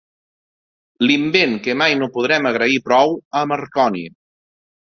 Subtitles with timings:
[1.07, 4.07] L'invent que mai no podrem agrair prou a Marconi.